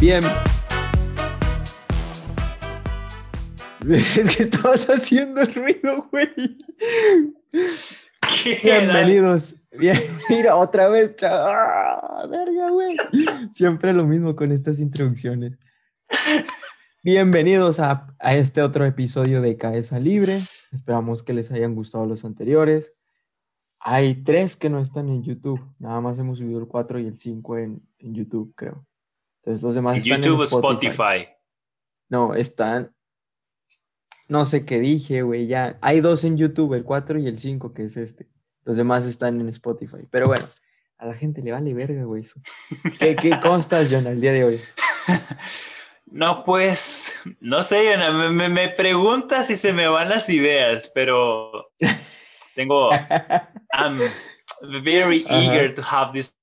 [0.00, 0.22] Bien.
[3.86, 6.58] Es que estabas haciendo ruido, güey.
[8.62, 9.56] Bienvenidos.
[9.78, 10.00] Bien,
[10.30, 12.96] mira, otra vez, ¡Ah, verga, güey.
[13.52, 15.58] Siempre lo mismo con estas introducciones.
[17.02, 20.38] Bienvenidos a, a, este otro episodio de Cabeza Libre.
[20.72, 22.94] Esperamos que les hayan gustado los anteriores.
[23.78, 25.60] Hay tres que no están en YouTube.
[25.78, 28.86] Nada más hemos subido el 4 y el 5 en, en YouTube, creo.
[29.42, 30.86] Entonces los demás están YouTube en Spotify.
[30.88, 31.28] Spotify.
[32.08, 32.94] No, están.
[34.28, 35.46] No sé qué dije, güey.
[35.46, 35.78] Ya.
[35.80, 38.28] Hay dos en YouTube, el 4 y el 5, que es este.
[38.64, 40.06] Los demás están en Spotify.
[40.10, 40.46] Pero bueno,
[40.98, 42.22] a la gente le vale verga, güey.
[42.22, 42.40] Eso.
[42.98, 44.60] ¿Qué, qué, ¿Cómo estás, John, el día de hoy?
[46.12, 51.70] No, pues, no sé, John, me, me, preguntas si se me van las ideas, pero
[52.56, 52.90] tengo.
[53.72, 54.00] I'm
[54.82, 56.36] very eager to have this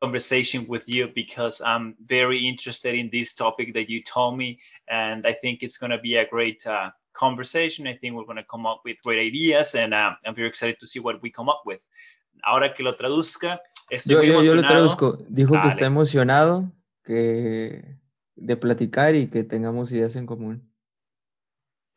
[0.00, 5.26] conversation with you because I'm very interested in this topic that you told me, and
[5.26, 7.86] I think it's going to be a great uh, conversation.
[7.86, 10.78] I think we're going to come up with great ideas, and uh, I'm very excited
[10.80, 11.86] to see what we come up with.
[12.44, 13.60] Ahora que lo traduzca,
[13.90, 15.18] estoy yo, muy yo, yo lo traduzco.
[15.28, 16.70] Dijo que está emocionado
[17.04, 17.96] que
[18.36, 20.72] de platicar y que tengamos ideas en común.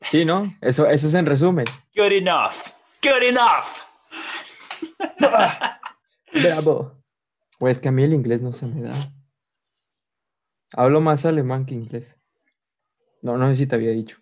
[0.01, 0.51] Sí, ¿no?
[0.61, 1.65] Eso, eso es en resumen.
[1.95, 2.73] Good enough.
[3.03, 3.83] Good enough.
[6.33, 7.00] Bravo.
[7.61, 9.13] Pues que a mí el inglés no se me da.
[10.73, 12.17] Hablo más alemán que inglés.
[13.21, 14.17] No, no sé si te había dicho.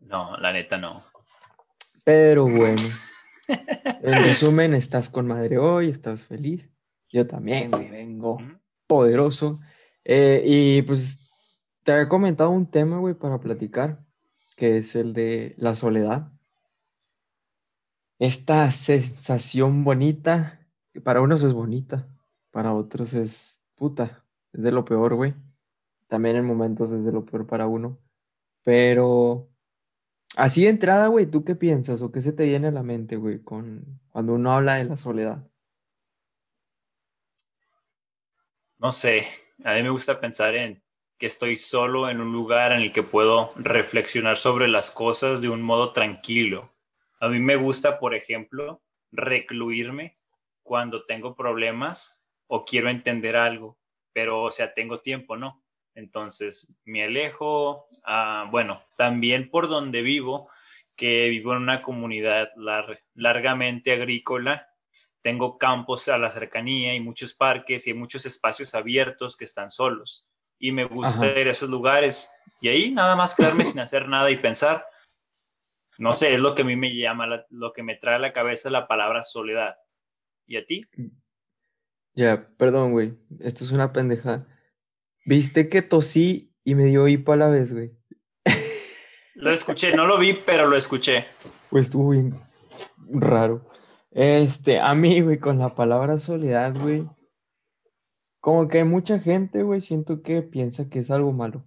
[0.00, 1.02] No, la neta no.
[2.04, 2.82] Pero bueno.
[3.48, 6.70] En resumen, estás con madre hoy, estás feliz.
[7.08, 8.36] Yo también, güey, vengo
[8.86, 9.58] poderoso.
[10.04, 11.30] Eh, y pues
[11.82, 14.04] te había comentado un tema, güey, para platicar,
[14.54, 16.30] que es el de la soledad.
[18.18, 20.59] Esta sensación bonita
[21.04, 22.08] para unos es bonita,
[22.50, 25.34] para otros es puta, es de lo peor, güey.
[26.08, 27.98] También en momentos es de lo peor para uno.
[28.64, 29.48] Pero
[30.36, 33.16] así de entrada, güey, ¿tú qué piensas o qué se te viene a la mente,
[33.16, 35.46] güey, con cuando uno habla de la soledad?
[38.78, 39.28] No sé,
[39.64, 40.82] a mí me gusta pensar en
[41.18, 45.50] que estoy solo en un lugar en el que puedo reflexionar sobre las cosas de
[45.50, 46.72] un modo tranquilo.
[47.20, 48.82] A mí me gusta, por ejemplo,
[49.12, 50.19] recluirme
[50.62, 53.78] cuando tengo problemas o quiero entender algo,
[54.12, 55.62] pero o sea, tengo tiempo, ¿no?
[55.94, 60.48] Entonces me alejo, ah, bueno, también por donde vivo,
[60.96, 62.50] que vivo en una comunidad
[63.14, 64.68] largamente agrícola,
[65.22, 70.30] tengo campos a la cercanía y muchos parques y muchos espacios abiertos que están solos.
[70.58, 71.40] Y me gusta Ajá.
[71.40, 74.86] ir a esos lugares y ahí nada más quedarme sin hacer nada y pensar.
[75.98, 78.32] No sé, es lo que a mí me llama, lo que me trae a la
[78.32, 79.76] cabeza la palabra soledad.
[80.50, 80.82] ¿Y a ti?
[82.12, 83.16] Ya, perdón, güey.
[83.38, 84.48] Esto es una pendeja.
[85.24, 87.92] ¿Viste que tosí y me dio hipo a la vez, güey?
[89.36, 91.26] Lo escuché, no lo vi, pero lo escuché.
[91.70, 92.34] Pues estuvo bien
[93.12, 93.70] raro.
[94.10, 97.04] Este, a mí, güey, con la palabra soledad, güey.
[98.40, 101.64] Como que hay mucha gente, güey, siento que piensa que es algo malo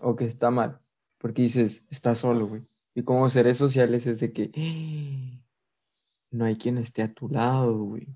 [0.00, 0.76] o que está mal.
[1.16, 2.66] Porque dices, está solo, güey.
[2.94, 4.50] Y como seres sociales es de que
[6.34, 8.08] no hay quien esté a tu lado, güey.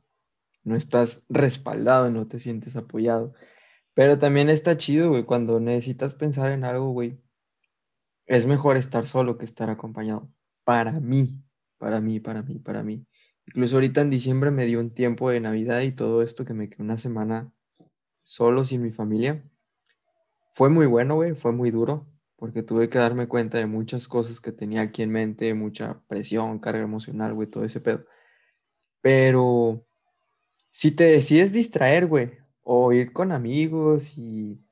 [0.64, 3.32] No estás respaldado, no te sientes apoyado.
[3.94, 7.20] Pero también está chido, güey, cuando necesitas pensar en algo, güey.
[8.26, 10.30] Es mejor estar solo que estar acompañado.
[10.64, 11.42] Para mí,
[11.78, 13.06] para mí, para mí, para mí.
[13.46, 16.68] Incluso ahorita en diciembre me dio un tiempo de Navidad y todo esto que me
[16.68, 17.50] quedé una semana
[18.24, 19.42] solo sin mi familia.
[20.52, 22.06] Fue muy bueno, güey, fue muy duro,
[22.38, 26.60] porque tuve que darme cuenta de muchas cosas que tenía aquí en mente, mucha presión,
[26.60, 28.04] carga emocional, güey, todo ese pedo.
[29.00, 29.84] Pero
[30.71, 34.65] si te decides distraer, güey, o ir con amigos y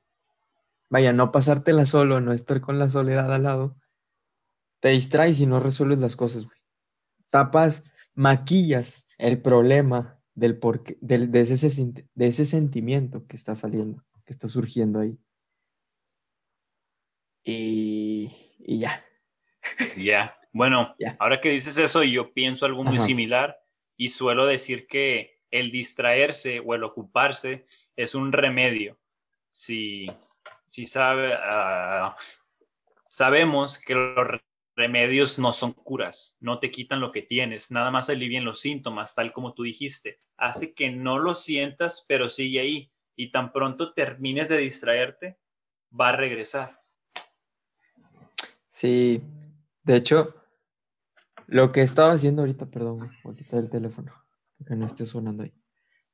[0.88, 3.76] vaya, no pasártela solo, no estar con la soledad al lado,
[4.78, 6.58] te distraes y no resuelves las cosas, güey.
[7.30, 7.82] Tapas,
[8.14, 14.32] maquillas el problema del porqué, del, de, ese, de ese sentimiento que está saliendo, que
[14.32, 15.18] está surgiendo ahí.
[17.46, 18.28] Y,
[18.58, 19.04] y ya.
[19.96, 20.36] Ya.
[20.52, 21.16] Bueno, yeah.
[21.20, 23.06] ahora que dices eso, yo pienso algo muy Ajá.
[23.06, 23.60] similar
[23.96, 27.64] y suelo decir que el distraerse o el ocuparse
[27.94, 28.98] es un remedio.
[29.52, 30.10] Si,
[30.68, 32.10] si sabe, uh,
[33.08, 34.40] sabemos que los
[34.74, 39.14] remedios no son curas, no te quitan lo que tienes, nada más alivian los síntomas,
[39.14, 40.18] tal como tú dijiste.
[40.36, 42.92] Hace que no lo sientas, pero sigue ahí.
[43.14, 45.38] Y tan pronto termines de distraerte,
[45.98, 46.85] va a regresar.
[48.76, 49.22] Sí,
[49.84, 50.34] de hecho,
[51.46, 54.12] lo que estaba haciendo ahorita, perdón, voy a quitar el teléfono,
[54.66, 55.54] que no esté sonando ahí.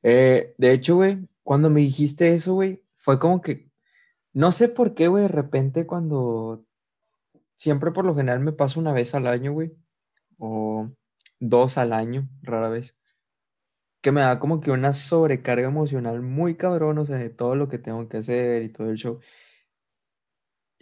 [0.04, 3.68] Eh, de hecho, güey, cuando me dijiste eso, güey, fue como que,
[4.32, 6.64] no sé por qué, güey, de repente cuando,
[7.56, 9.72] siempre por lo general me paso una vez al año, güey,
[10.38, 10.88] o
[11.40, 12.96] dos al año, rara vez,
[14.00, 17.68] que me da como que una sobrecarga emocional muy cabrón, o sea, de todo lo
[17.68, 19.18] que tengo que hacer y todo el show.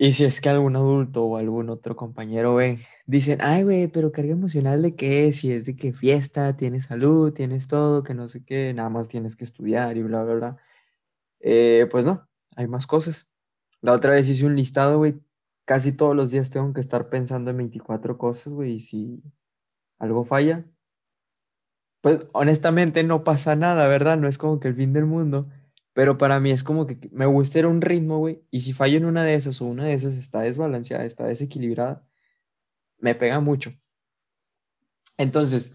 [0.02, 4.12] Y si es que algún adulto o algún otro compañero ven, dicen, ay, güey, pero
[4.12, 8.14] carga emocional de qué es, si es de que fiesta, tienes salud, tienes todo, que
[8.14, 10.56] no sé qué, nada más tienes que estudiar y bla, bla, bla.
[11.40, 12.26] Eh, pues no,
[12.56, 13.30] hay más cosas.
[13.82, 15.20] La otra vez hice un listado, güey,
[15.66, 19.22] casi todos los días tengo que estar pensando en 24 cosas, güey, y si
[19.98, 20.64] algo falla,
[22.00, 24.16] pues honestamente no pasa nada, ¿verdad?
[24.16, 25.50] No es como que el fin del mundo
[25.92, 28.42] pero para mí es como que me gusta un ritmo, güey.
[28.50, 32.06] Y si fallo en una de esas o una de esas está desbalanceada, está desequilibrada,
[32.98, 33.72] me pega mucho.
[35.18, 35.74] Entonces,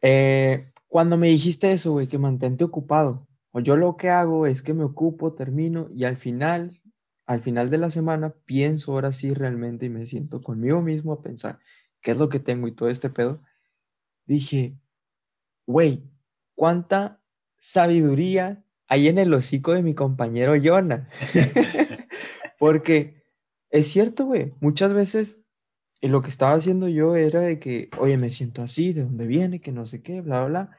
[0.00, 4.62] eh, cuando me dijiste eso, güey, que mantente ocupado, o yo lo que hago es
[4.62, 6.80] que me ocupo, termino y al final,
[7.26, 11.22] al final de la semana, pienso ahora sí realmente y me siento conmigo mismo a
[11.22, 11.58] pensar
[12.00, 13.42] qué es lo que tengo y todo este pedo.
[14.24, 14.78] Dije,
[15.66, 16.02] güey,
[16.54, 17.22] cuánta
[17.58, 21.08] sabiduría ahí en el hocico de mi compañero Jonah.
[22.58, 23.22] Porque
[23.70, 25.42] es cierto, güey, muchas veces
[26.02, 29.60] lo que estaba haciendo yo era de que, oye, me siento así, de dónde viene,
[29.60, 30.78] que no sé qué, bla, bla, bla.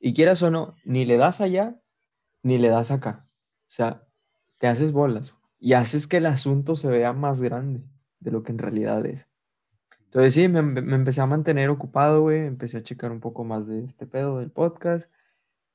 [0.00, 1.80] Y quieras o no, ni le das allá,
[2.42, 3.24] ni le das acá.
[3.24, 4.02] O sea,
[4.58, 7.84] te haces bolas y haces que el asunto se vea más grande
[8.18, 9.28] de lo que en realidad es.
[10.06, 13.68] Entonces sí, me, me empecé a mantener ocupado, güey, empecé a checar un poco más
[13.68, 15.08] de este pedo del podcast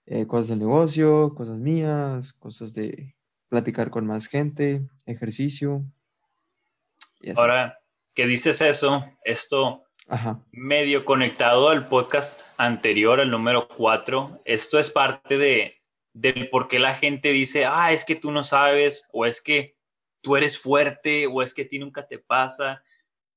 [0.08, 3.16] eh, cosas del negocio, cosas mías, cosas de
[3.50, 5.84] platicar con más gente, ejercicio.
[7.36, 7.80] Ahora
[8.14, 9.84] que dices eso, esto
[10.52, 15.82] medio conectado al podcast anterior, al número 4, esto es parte de,
[16.14, 19.76] del por qué la gente dice, ah, es que tú no sabes, o es que
[20.22, 22.84] tú eres fuerte, o es que a ti nunca te pasa,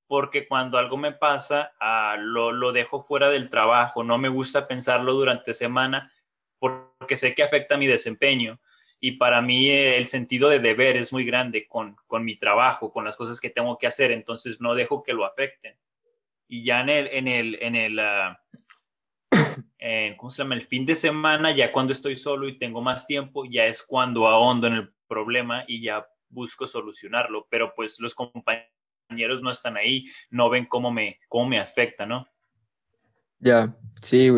[0.07, 4.69] porque cuando algo me pasa, ah, lo, lo dejo fuera del trabajo, no me gusta
[4.69, 6.13] pensarlo durante semana,
[6.59, 8.61] porque sé que afecta mi desempeño.
[9.01, 12.93] Y para mí eh, el sentido de deber es muy grande con, con mi trabajo,
[12.93, 15.77] con las cosas que tengo que hacer, entonces no dejo que lo afecten.
[16.49, 18.41] Y ya en el, en el, en el, ah,
[20.17, 20.55] ¿cómo se llama?
[20.55, 24.27] El fin de semana, ya cuando estoy solo y tengo más tiempo, ya es cuando
[24.27, 27.47] ahondo en el problema y ya busco solucionarlo.
[27.51, 32.27] Pero pues los compañeros no están ahí, no ven cómo me, cómo me afecta, ¿no?
[33.39, 34.31] Ya, sí.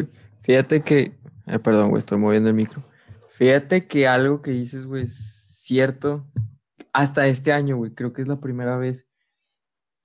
[0.43, 1.13] Fíjate que
[1.51, 2.83] eh, perdón, güey, estoy moviendo el micro.
[3.31, 6.27] Fíjate que algo que dices, güey, es cierto.
[6.93, 9.07] Hasta este año, güey, creo que es la primera vez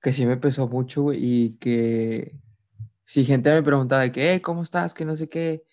[0.00, 2.38] que sí me pesó mucho, güey, y que
[3.04, 4.94] si gente me preguntaba de que, ¿cómo estás?
[4.94, 5.64] Que no sé qué,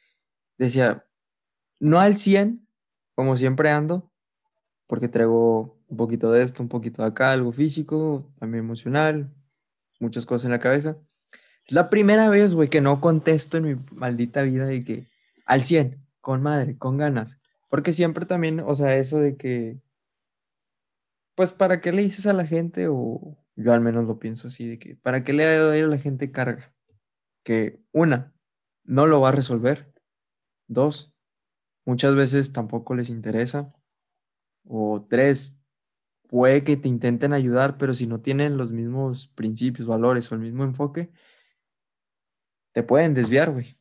[0.58, 1.06] decía,
[1.80, 2.68] no al 100,
[3.16, 4.12] como siempre ando,
[4.88, 9.32] porque traigo un poquito de esto, un poquito de acá, algo físico, también emocional,
[10.00, 10.98] muchas cosas en la cabeza.
[11.66, 15.08] Es la primera vez, güey, que no contesto en mi maldita vida de que,
[15.46, 17.40] al 100, con madre, con ganas.
[17.70, 19.82] Porque siempre también, o sea, eso de que,
[21.36, 22.88] pues, ¿para qué le dices a la gente?
[22.90, 25.98] O yo al menos lo pienso así, de que, ¿para qué le doy a la
[25.98, 26.74] gente carga?
[27.44, 28.34] Que una,
[28.84, 29.94] no lo va a resolver.
[30.68, 31.14] Dos,
[31.86, 33.74] muchas veces tampoco les interesa.
[34.66, 35.60] O tres,
[36.30, 40.42] puede que te intenten ayudar, pero si no tienen los mismos principios, valores o el
[40.42, 41.12] mismo enfoque,
[42.72, 43.78] te pueden desviar, güey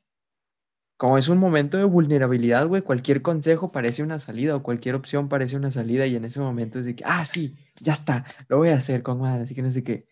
[1.02, 5.28] como es un momento de vulnerabilidad, güey, cualquier consejo parece una salida o cualquier opción
[5.28, 8.58] parece una salida y en ese momento es de que, ah, sí, ya está, lo
[8.58, 10.06] voy a hacer con más, así que no sé qué.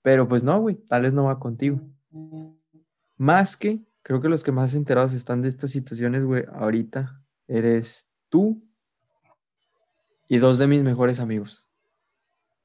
[0.00, 1.82] Pero pues no, güey, tal vez no va contigo.
[3.18, 8.08] Más que, creo que los que más enterados están de estas situaciones, güey, ahorita eres
[8.30, 8.66] tú
[10.28, 11.66] y dos de mis mejores amigos.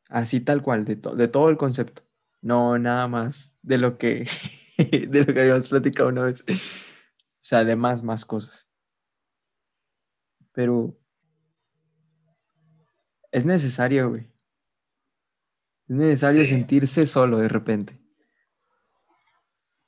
[0.07, 2.01] Así tal cual, de, de todo el concepto.
[2.41, 4.25] No nada más de lo que,
[4.77, 6.45] de lo que habíamos platicado una vez.
[7.47, 8.69] O sea, además más cosas.
[10.51, 10.99] Pero
[13.31, 14.23] es necesario, güey.
[15.87, 17.97] Es necesario sentirse solo de repente.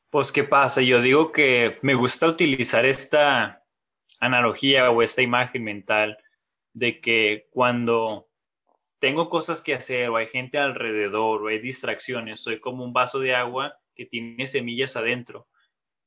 [0.09, 0.81] Pues, ¿qué pasa?
[0.81, 3.65] Yo digo que me gusta utilizar esta
[4.21, 6.17] analogía o esta imagen mental
[6.71, 8.29] de que cuando
[8.99, 13.19] tengo cosas que hacer o hay gente alrededor o hay distracciones, soy como un vaso
[13.19, 15.49] de agua que tiene semillas adentro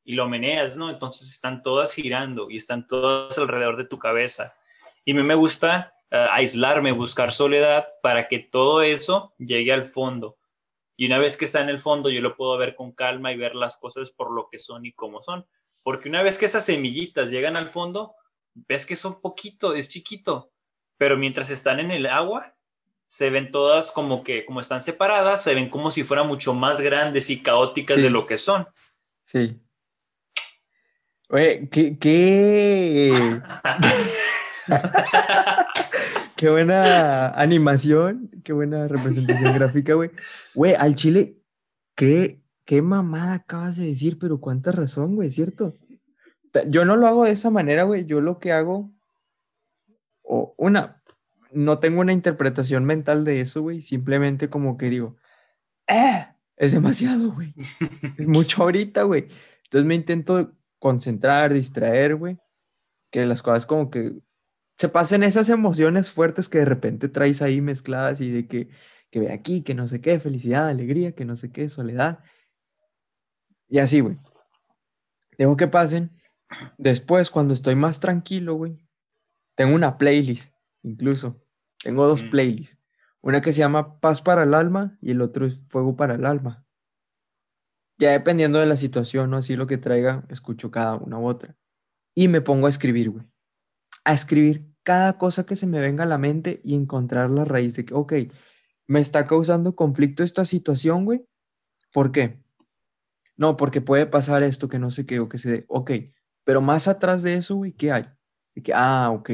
[0.05, 0.91] y lo meneas, ¿no?
[0.91, 4.55] Entonces están todas girando y están todas alrededor de tu cabeza.
[5.05, 9.85] Y a mí me gusta eh, aislarme, buscar soledad para que todo eso llegue al
[9.85, 10.39] fondo.
[10.97, 13.37] Y una vez que está en el fondo, yo lo puedo ver con calma y
[13.37, 15.47] ver las cosas por lo que son y cómo son.
[15.83, 18.15] Porque una vez que esas semillitas llegan al fondo,
[18.55, 20.53] ves que son poquito, es chiquito,
[20.97, 22.55] pero mientras están en el agua,
[23.07, 26.81] se ven todas como que, como están separadas, se ven como si fueran mucho más
[26.81, 28.69] grandes y caóticas de lo que son.
[29.23, 29.61] Sí.
[31.33, 33.11] Oye, qué, qué...
[36.37, 40.11] qué buena animación, qué buena representación gráfica, güey.
[40.55, 41.39] Güey, al chile,
[41.95, 45.75] qué, qué mamada acabas de decir, pero cuánta razón, güey, ¿cierto?
[46.67, 48.05] Yo no lo hago de esa manera, güey.
[48.05, 48.93] Yo lo que hago,
[50.23, 51.03] o una,
[51.51, 53.81] no tengo una interpretación mental de eso, güey.
[53.81, 55.17] Simplemente como que digo,
[55.87, 56.27] ¡eh!
[56.59, 57.55] Es demasiado, güey.
[58.19, 59.29] Es mucho ahorita, güey.
[59.65, 62.39] Entonces me intento concentrar, distraer, güey.
[63.13, 64.19] Que las cosas como que
[64.77, 68.69] se pasen esas emociones fuertes que de repente traes ahí mezcladas y de que,
[69.11, 72.19] que ve aquí, que no sé qué, felicidad, alegría, que no sé qué, soledad.
[73.69, 74.19] Y así, güey.
[75.39, 76.11] Dejo que pasen.
[76.79, 78.77] Después, cuando estoy más tranquilo, güey,
[79.55, 81.41] tengo una playlist, incluso.
[81.79, 82.31] Tengo dos mm.
[82.31, 82.79] playlists.
[83.21, 86.27] Una que se llama Paz para el alma y el otro es Fuego para el
[86.27, 86.67] alma.
[88.03, 91.55] Ya dependiendo de la situación o así lo que traiga, escucho cada una u otra.
[92.17, 93.25] Y me pongo a escribir, güey.
[94.05, 97.77] A escribir cada cosa que se me venga a la mente y encontrar la raíz
[97.77, 98.13] de que, ok,
[98.89, 101.25] me está causando conflicto esta situación, güey.
[101.93, 102.43] ¿Por qué?
[103.37, 105.65] No, porque puede pasar esto que no sé qué o que se dé.
[105.69, 105.93] Ok,
[106.43, 108.07] pero más atrás de eso, güey, ¿qué hay?
[108.57, 109.31] De que, ah, ok,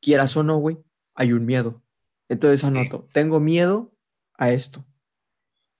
[0.00, 0.78] quieras o no, güey,
[1.16, 1.82] hay un miedo.
[2.28, 3.92] Entonces anoto, tengo miedo
[4.34, 4.86] a esto.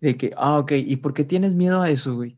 [0.02, 2.37] De que, ah, ok, ¿y por qué tienes miedo a eso, güey?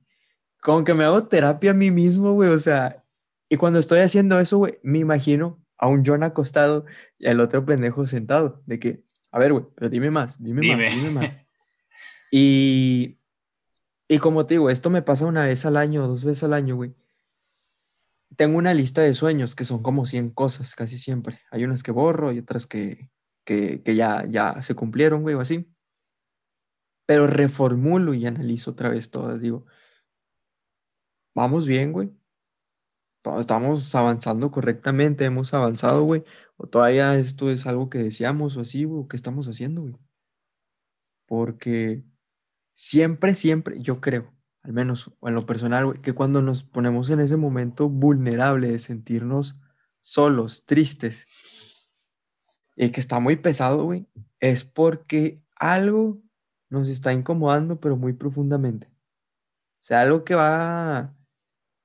[0.60, 3.02] Como que me hago terapia a mí mismo, güey, o sea,
[3.48, 6.84] y cuando estoy haciendo eso, güey, me imagino a un John acostado
[7.18, 10.94] y al otro pendejo sentado, de que, a ver, güey, pero dime más, dime, más,
[10.94, 11.38] dime más.
[12.36, 13.20] Y,
[14.08, 16.74] y como te digo, esto me pasa una vez al año, dos veces al año,
[16.74, 16.92] güey.
[18.36, 21.42] Tengo una lista de sueños que son como 100 cosas casi siempre.
[21.52, 23.08] Hay unas que borro y otras que,
[23.44, 25.72] que, que ya, ya se cumplieron, güey, o así.
[27.06, 29.40] Pero reformulo y analizo otra vez todas.
[29.40, 29.66] Digo,
[31.34, 32.10] vamos bien, güey
[33.38, 36.24] estamos avanzando correctamente, hemos avanzado, güey,
[36.56, 39.96] o todavía esto es algo que deseamos o así, güey, qué estamos haciendo, güey.
[41.26, 42.04] Porque
[42.74, 44.32] siempre, siempre, yo creo,
[44.62, 48.78] al menos en lo personal, güey, que cuando nos ponemos en ese momento vulnerable de
[48.78, 49.62] sentirnos
[50.02, 51.26] solos, tristes,
[52.76, 54.06] y que está muy pesado, güey,
[54.40, 56.20] es porque algo
[56.74, 58.88] nos está incomodando, pero muy profundamente.
[58.88, 61.14] O sea, algo que va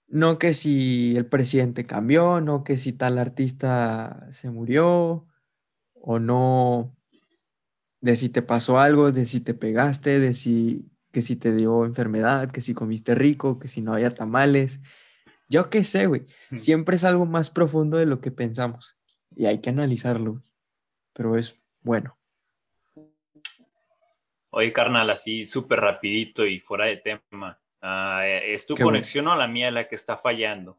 [0.08, 5.28] no que si el presidente cambió, no que si tal artista se murió,
[5.94, 6.96] o no
[8.02, 11.86] de si te pasó algo, de si te pegaste, de si que si te dio
[11.86, 14.80] enfermedad, que si comiste rico, que si no había tamales.
[15.50, 16.28] Yo qué sé, güey.
[16.56, 18.96] Siempre es algo más profundo de lo que pensamos
[19.36, 20.44] y hay que analizarlo,
[21.14, 22.19] pero es bueno.
[24.52, 27.60] Oye, carnal, así súper rapidito y fuera de tema.
[27.82, 30.78] Ah, eh, ¿Es tu conexión o la mía la que está fallando?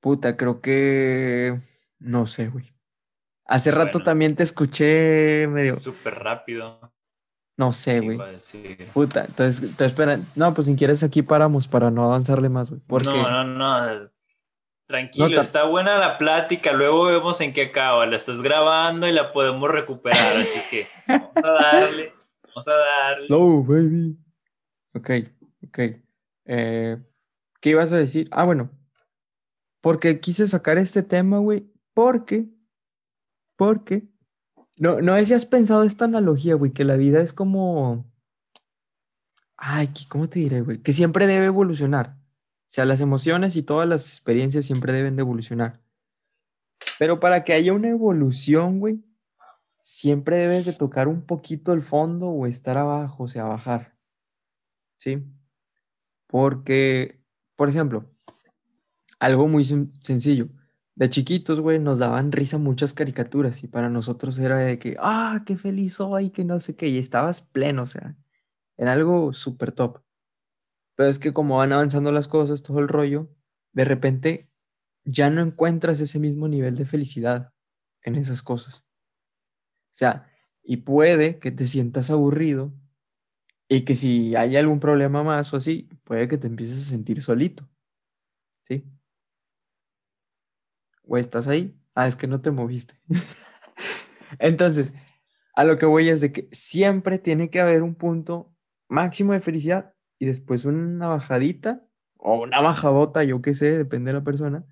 [0.00, 1.58] Puta, creo que...
[1.98, 2.72] No sé, güey.
[3.46, 5.76] Hace rato también te escuché medio...
[5.76, 6.92] Súper rápido.
[7.56, 8.18] No sé, güey.
[8.92, 10.26] Puta, entonces, te esperan.
[10.34, 12.82] No, pues si quieres aquí paramos para no avanzarle más, güey.
[13.04, 14.10] No, no, no.
[14.86, 16.72] Tranquilo, está buena la plática.
[16.72, 18.06] Luego vemos en qué acaba.
[18.06, 20.36] La estás grabando y la podemos recuperar.
[20.36, 22.12] así que vamos a darle.
[22.42, 23.26] Vamos a darle.
[23.28, 24.16] No, baby.
[24.94, 25.10] Ok,
[25.66, 25.78] ok.
[26.44, 26.96] Eh,
[27.60, 28.28] ¿Qué ibas a decir?
[28.30, 28.70] Ah, bueno.
[29.80, 31.68] Porque quise sacar este tema, güey.
[31.92, 32.46] Porque,
[33.56, 34.08] porque,
[34.78, 38.12] no, no sé si has pensado esta analogía, güey, que la vida es como,
[39.56, 40.82] ay, ¿cómo te diré, güey?
[40.82, 42.16] Que siempre debe evolucionar.
[42.68, 45.80] O sea, las emociones y todas las experiencias siempre deben de evolucionar.
[46.98, 49.04] Pero para que haya una evolución, güey,
[49.80, 53.96] siempre debes de tocar un poquito el fondo o estar abajo, o sea, bajar.
[54.96, 55.24] ¿sí?
[56.26, 57.22] Porque,
[57.56, 58.10] por ejemplo,
[59.18, 60.48] algo muy sencillo.
[60.94, 65.42] De chiquitos, güey, nos daban risa muchas caricaturas y para nosotros era de que, ah,
[65.44, 68.16] qué feliz soy, que no sé qué, y estabas pleno, o sea,
[68.78, 70.00] era algo súper top.
[70.96, 73.28] Pero es que como van avanzando las cosas, todo el rollo,
[73.72, 74.50] de repente
[75.04, 77.52] ya no encuentras ese mismo nivel de felicidad
[78.02, 78.86] en esas cosas.
[79.90, 80.30] O sea,
[80.62, 82.72] y puede que te sientas aburrido
[83.68, 87.22] y que si hay algún problema más o así, puede que te empieces a sentir
[87.22, 87.68] solito.
[88.64, 88.84] ¿Sí?
[91.02, 91.78] ¿O estás ahí?
[91.94, 93.00] Ah, es que no te moviste.
[94.38, 94.92] Entonces,
[95.54, 98.54] a lo que voy es de que siempre tiene que haber un punto
[98.88, 101.82] máximo de felicidad y después una bajadita
[102.16, 104.64] o una bajadota, yo qué sé, depende de la persona,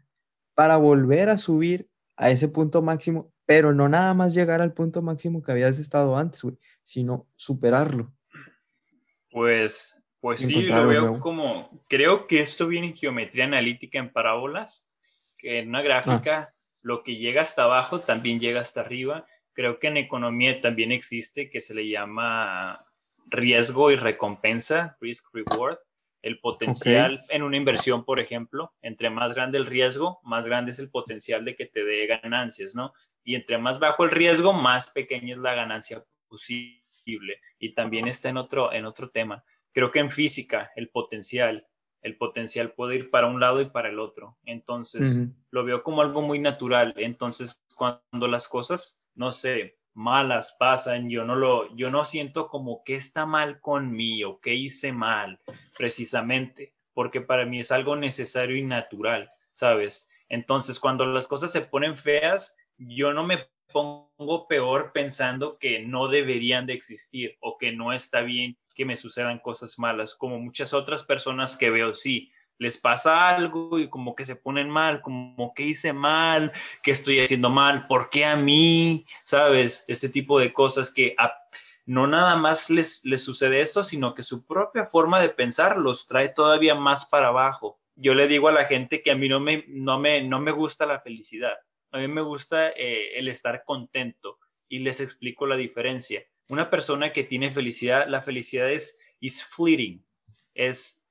[0.54, 5.02] para volver a subir a ese punto máximo pero no nada más llegar al punto
[5.02, 8.12] máximo que habías estado antes, güey, sino superarlo.
[9.30, 14.90] Pues, pues sí, lo veo como, creo que esto viene en geometría analítica en parábolas,
[15.36, 16.54] que en una gráfica ah.
[16.80, 19.26] lo que llega hasta abajo también llega hasta arriba.
[19.52, 22.84] Creo que en economía también existe que se le llama
[23.26, 25.78] riesgo y recompensa, risk reward
[26.24, 30.78] el potencial en una inversión, por ejemplo, entre más grande el riesgo, más grande es
[30.78, 32.94] el potencial de que te dé ganancias, ¿no?
[33.24, 37.42] Y entre más bajo el riesgo, más pequeña es la ganancia posible.
[37.58, 39.44] Y también está en otro, en otro tema.
[39.72, 41.66] Creo que en física, el potencial,
[42.00, 44.38] el potencial puede ir para un lado y para el otro.
[44.46, 46.94] Entonces, lo veo como algo muy natural.
[46.96, 52.82] Entonces, cuando las cosas, no sé, malas pasan, yo no lo, yo no siento como
[52.84, 55.40] que está mal conmigo, que hice mal,
[55.76, 60.08] precisamente, porque para mí es algo necesario y natural, ¿sabes?
[60.28, 66.08] Entonces, cuando las cosas se ponen feas, yo no me pongo peor pensando que no
[66.08, 70.74] deberían de existir o que no está bien que me sucedan cosas malas, como muchas
[70.74, 75.52] otras personas que veo, sí, les pasa algo y como que se ponen mal, como
[75.54, 79.04] que hice mal, que estoy haciendo mal, ¿por qué a mí?
[79.24, 79.84] ¿Sabes?
[79.88, 81.16] Este tipo de cosas que
[81.86, 86.06] no nada más les, les sucede esto, sino que su propia forma de pensar los
[86.06, 87.80] trae todavía más para abajo.
[87.96, 90.50] Yo le digo a la gente que a mí no me, no me, no me
[90.50, 91.54] gusta la felicidad,
[91.92, 96.24] a mí me gusta eh, el estar contento y les explico la diferencia.
[96.48, 100.04] Una persona que tiene felicidad, la felicidad es is fleeting,
[100.54, 101.03] es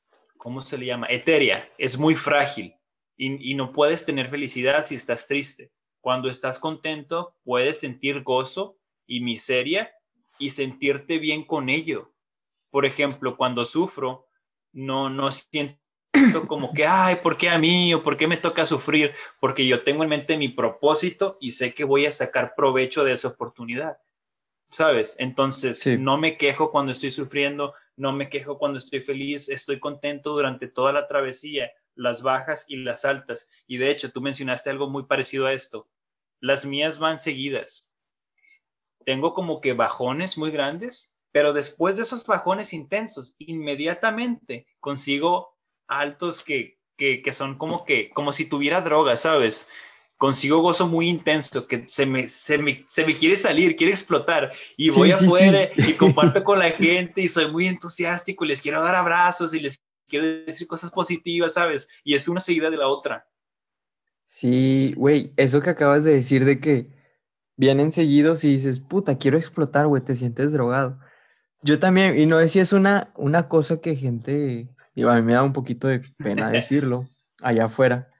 [0.43, 1.07] ¿cómo se le llama?
[1.09, 2.75] Etérea, es muy frágil
[3.15, 5.71] y, no puedes tener felicidad si estás triste.
[6.01, 9.93] Cuando estás contento, puedes sentir gozo y miseria
[10.38, 12.12] y sentirte bien con ello.
[12.71, 14.27] Por ejemplo, cuando sufro,
[14.73, 15.79] no, no siento
[16.50, 19.13] como que, ay, ¿por qué a mí o por qué me toca sufrir?
[19.39, 23.13] Porque yo tengo en mente mi propósito y sé que voy a sacar provecho de
[23.13, 23.97] esa oportunidad.
[24.73, 25.15] ¿Sabes?
[25.19, 30.31] Entonces, no me quejo cuando estoy sufriendo, no me quejo cuando estoy feliz, estoy contento
[30.31, 33.47] durante toda la travesía, las bajas y las altas.
[33.67, 35.88] Y de hecho, tú mencionaste algo muy parecido a esto.
[36.39, 37.93] Las mías van seguidas.
[39.05, 45.55] Tengo como que bajones muy grandes, pero después de esos bajones intensos, inmediatamente consigo
[45.86, 49.67] altos que, que, que son como que, como si tuviera droga, ¿sabes?
[50.23, 54.53] Consigo gozo muy intenso, que se me, se me, se me quiere salir, quiere explotar,
[54.77, 58.81] y voy afuera y comparto con la gente y soy muy entusiástico y les quiero
[58.81, 61.89] dar abrazos y les quiero decir cosas positivas, ¿sabes?
[62.05, 63.27] Y es una seguida de la otra.
[64.23, 66.88] Sí, güey, eso que acabas de decir de que
[67.57, 70.99] vienen seguidos y dices, puta, quiero explotar, güey, te sientes drogado.
[71.63, 75.21] Yo también, y no sé si es una, una cosa que gente, digo, a mí
[75.21, 77.09] me da un poquito de pena decirlo
[77.41, 78.12] allá afuera,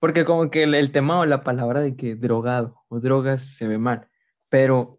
[0.00, 3.78] porque como que el, tema o la palabra de que drogado o drogas se ve
[3.78, 4.08] mal,
[4.48, 4.98] pero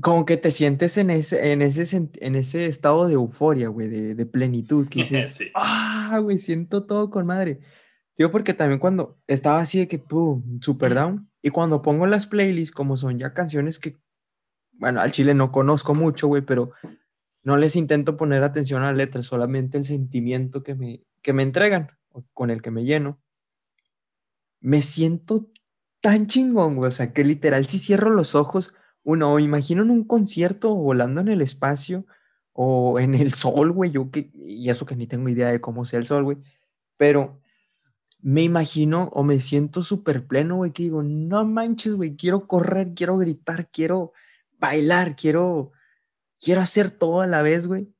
[0.00, 4.26] como que te sientes en ese, en ese, en ese estado de euforia, güey, de,
[4.26, 7.60] plenitud, que dices, ah, güey, siento todo con madre.
[8.16, 12.26] Digo, porque también cuando estaba así de que, pum, super down, y cuando pongo las
[12.26, 13.98] playlists, como son ya canciones que,
[14.72, 16.72] bueno, al chile no conozco mucho, güey, pero
[17.42, 21.42] no les intento poner atención a la letra, solamente el sentimiento que me, que me
[21.42, 21.90] entregan,
[22.34, 23.21] con el que me lleno
[24.62, 25.50] me siento
[26.00, 26.88] tan chingón, güey.
[26.88, 28.72] O sea, que literal, si cierro los ojos,
[29.04, 32.06] uno, imagino en un concierto volando en el espacio
[32.52, 33.90] o en el sol, güey.
[33.90, 36.38] Yo que, y eso que ni tengo idea de cómo sea el sol, güey.
[36.96, 37.40] Pero
[38.20, 42.92] me imagino o me siento súper pleno, güey, que digo, no manches, güey, quiero correr,
[42.94, 44.12] quiero gritar, quiero
[44.58, 45.72] bailar, quiero,
[46.40, 47.92] quiero hacer todo a la vez, güey.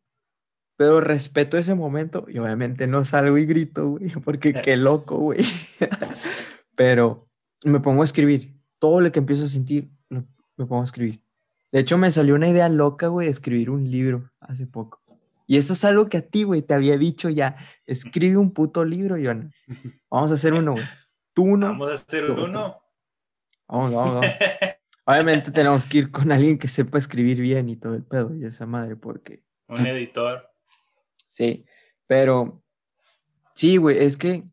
[0.77, 5.45] Pero respeto ese momento y obviamente no salgo y grito, güey, porque qué loco, güey.
[6.75, 7.29] pero
[7.65, 8.55] me pongo a escribir.
[8.79, 11.23] Todo lo que empiezo a sentir, me pongo a escribir.
[11.71, 15.03] De hecho, me salió una idea loca, güey, de escribir un libro hace poco.
[15.47, 17.57] Y eso es algo que a ti, güey, te había dicho ya.
[17.87, 19.51] Escribe un puto libro, Joana.
[20.11, 20.85] Vamos a hacer uno, güey.
[21.35, 21.69] Tú uno.
[21.69, 22.81] Vamos a hacer uno.
[23.69, 24.27] Vamos, vamos, vamos.
[25.05, 28.45] Obviamente tenemos que ir con alguien que sepa escribir bien y todo el pedo y
[28.45, 29.43] esa madre, porque.
[29.67, 30.49] Un editor.
[31.27, 31.65] Sí,
[32.07, 32.63] pero
[33.55, 34.45] sí, güey, es que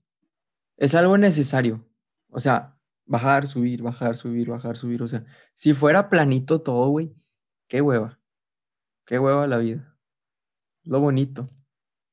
[0.77, 1.86] es algo necesario.
[2.30, 5.02] O sea, bajar, subir, bajar, subir, bajar, subir.
[5.02, 7.12] O sea, si fuera planito todo, güey,
[7.68, 8.20] qué hueva.
[9.06, 9.98] Qué hueva la vida.
[10.84, 11.44] Lo bonito.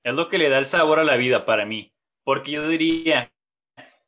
[0.02, 1.92] Es lo que le da el sabor a la vida para mí.
[2.24, 3.31] Porque yo diría,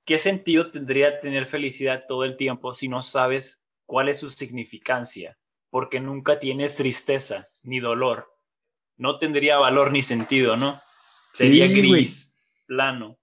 [0.04, 5.38] ¿qué sentido tendría tener felicidad todo el tiempo si no sabes cuál es su significancia?
[5.70, 8.32] Porque nunca tienes tristeza ni dolor.
[8.96, 10.80] No tendría valor ni sentido, ¿no?
[11.32, 13.18] Sería gris, plano.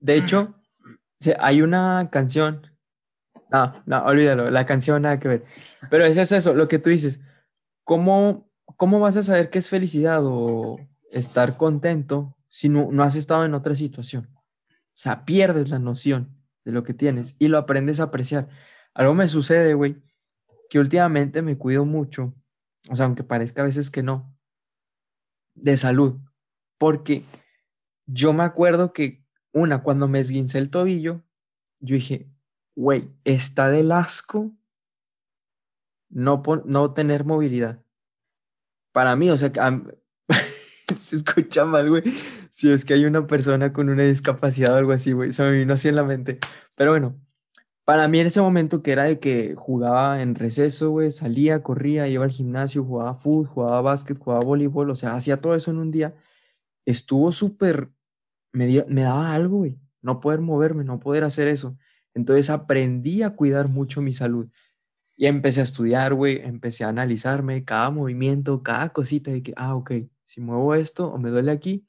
[0.00, 0.54] De hecho,
[1.38, 2.62] hay una canción,
[3.50, 5.44] No, no, olvídalo, la canción nada que ver.
[5.90, 7.20] Pero es eso, lo que tú dices.
[7.84, 10.78] ¿Cómo, cómo vas a saber qué es felicidad o
[11.10, 14.28] estar contento si no, no has estado en otra situación?
[14.34, 18.48] O sea, pierdes la noción de lo que tienes y lo aprendes a apreciar.
[18.94, 20.02] Algo me sucede, güey,
[20.70, 22.34] que últimamente me cuido mucho,
[22.88, 24.34] o sea, aunque parezca a veces que no,
[25.54, 26.20] de salud,
[26.78, 27.26] porque
[28.06, 29.21] yo me acuerdo que
[29.52, 31.22] una, cuando me esguincé el tobillo,
[31.80, 32.30] yo dije,
[32.74, 34.52] güey, está del asco
[36.12, 37.82] no, no tener movilidad.
[38.92, 39.50] Para mí, o sea,
[40.96, 42.02] se escucha mal, güey.
[42.50, 45.32] Si es que hay una persona con una discapacidad o algo así, güey.
[45.32, 46.38] Se me vino así en la mente.
[46.74, 47.18] Pero bueno,
[47.84, 52.06] para mí en ese momento que era de que jugaba en receso, güey, salía, corría,
[52.08, 55.78] iba al gimnasio, jugaba fútbol, jugaba básquet, jugaba voleibol, o sea, hacía todo eso en
[55.78, 56.14] un día.
[56.86, 57.90] Estuvo súper,
[58.52, 59.78] me, daba algo, güey.
[60.02, 61.76] No poder moverme, no poder hacer eso.
[62.14, 64.48] Entonces aprendí a cuidar mucho mi salud.
[65.16, 69.74] Y empecé a estudiar, güey, empecé a analizarme cada movimiento, cada cosita de que, ah,
[69.76, 69.92] ok,
[70.24, 71.86] si muevo esto o me duele aquí,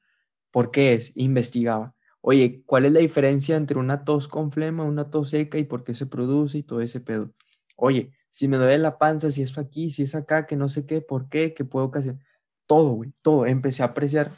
[0.52, 1.12] ¿por qué es?
[1.16, 1.96] Investigaba.
[2.22, 5.84] Oye, ¿cuál es la diferencia entre una tos con flema, una tos seca y por
[5.84, 7.34] qué se produce y todo ese pedo?
[7.76, 10.86] Oye, si me duele la panza, si es aquí, si es acá, que no sé
[10.86, 12.24] qué, por qué, qué puedo ocasionar.
[12.68, 13.46] Todo, güey, todo.
[13.46, 14.32] Empecé a apreciar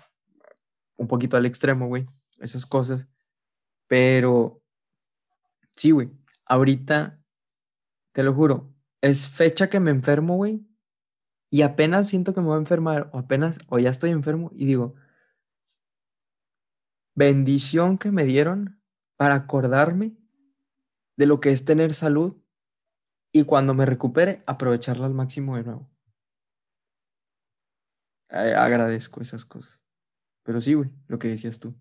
[0.97, 2.07] un poquito al extremo, güey,
[2.39, 3.07] esas cosas.
[3.87, 4.61] Pero
[5.75, 6.11] sí, güey,
[6.45, 7.21] ahorita,
[8.13, 10.65] te lo juro, es fecha que me enfermo, güey,
[11.51, 14.65] y apenas siento que me voy a enfermar, o apenas, o ya estoy enfermo, y
[14.65, 14.95] digo,
[17.15, 18.81] bendición que me dieron
[19.17, 20.17] para acordarme
[21.17, 22.35] de lo que es tener salud
[23.31, 25.89] y cuando me recupere, aprovecharla al máximo de nuevo.
[28.29, 29.85] agradezco esas cosas.
[30.43, 31.75] Pero sí, güey, lo que decías tú.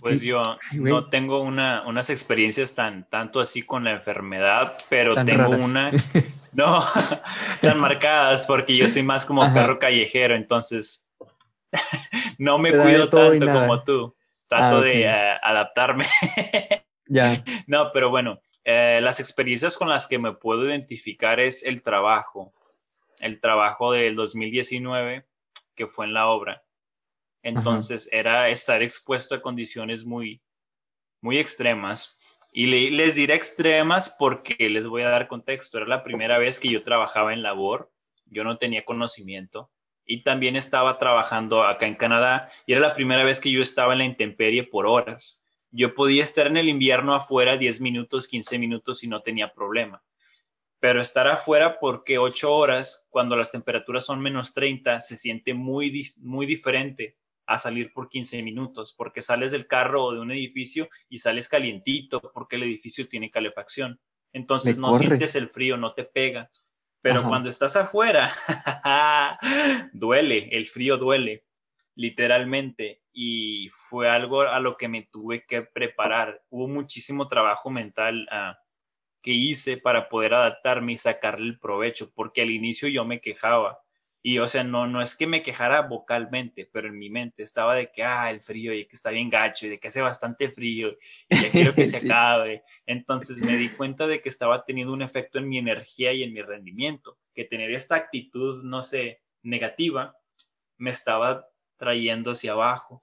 [0.00, 5.50] Pues yo no tengo una, unas experiencias tan tanto así con la enfermedad, pero tengo
[5.50, 5.90] una
[6.56, 6.82] No,
[7.60, 11.06] tan marcadas porque yo soy más como perro callejero, entonces
[12.38, 14.16] no me cuido tanto como tú.
[14.48, 16.06] Trato ah, de eh, adaptarme.
[17.06, 17.44] ya.
[17.66, 22.54] No, pero bueno, eh, las experiencias con las que me puedo identificar es el trabajo.
[23.18, 25.26] El trabajo del 2019
[25.76, 26.64] que fue en la obra.
[27.46, 30.42] Entonces era estar expuesto a condiciones muy,
[31.20, 32.18] muy extremas
[32.52, 35.76] y les diré extremas porque les voy a dar contexto.
[35.78, 37.92] Era la primera vez que yo trabajaba en labor,
[38.24, 39.70] yo no tenía conocimiento
[40.04, 43.92] y también estaba trabajando acá en Canadá y era la primera vez que yo estaba
[43.92, 45.46] en la intemperie por horas.
[45.70, 50.02] Yo podía estar en el invierno afuera 10 minutos, 15 minutos y no tenía problema.
[50.80, 56.12] Pero estar afuera porque 8 horas, cuando las temperaturas son menos 30, se siente muy,
[56.16, 60.88] muy diferente a salir por 15 minutos, porque sales del carro o de un edificio
[61.08, 64.00] y sales calientito, porque el edificio tiene calefacción.
[64.32, 66.50] Entonces no sientes el frío, no te pega.
[67.00, 68.32] Pero cuando estás afuera,
[69.92, 71.44] duele, el frío duele,
[71.94, 73.02] literalmente.
[73.12, 76.42] Y fue algo a lo que me tuve que preparar.
[76.50, 78.58] Hubo muchísimo trabajo mental ah,
[79.22, 83.78] que hice para poder adaptarme y sacarle el provecho, porque al inicio yo me quejaba
[84.28, 87.76] y, o sea, no, no es que me quejara vocalmente, pero en mi mente estaba
[87.76, 90.48] de que, ah, el frío y que está bien gacho y de que hace bastante
[90.48, 90.96] frío
[91.28, 92.64] y ya quiero que se acabe.
[92.86, 96.32] Entonces me di cuenta de que estaba teniendo un efecto en mi energía y en
[96.32, 100.16] mi rendimiento, que tener esta actitud, no sé, negativa,
[100.76, 103.02] me estaba trayendo hacia abajo.